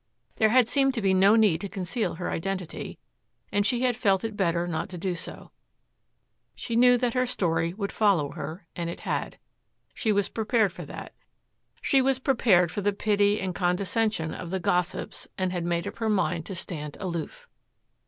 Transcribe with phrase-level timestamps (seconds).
[0.37, 2.97] There had seemed to be no need to conceal her identity,
[3.51, 5.51] and she had felt it better not to do so.
[6.55, 9.37] She knew that her story would follow her, and it had.
[9.93, 11.13] She was prepared for that.
[11.83, 15.97] She was prepared for the pity and condescension of the gossips and had made up
[15.99, 17.47] her mind to stand aloof.